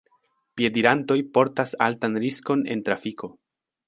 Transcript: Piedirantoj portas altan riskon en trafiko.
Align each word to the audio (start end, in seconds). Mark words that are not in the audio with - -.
Piedirantoj 0.59 1.17
portas 1.37 1.73
altan 1.87 2.17
riskon 2.23 2.65
en 2.77 2.81
trafiko. 2.89 3.31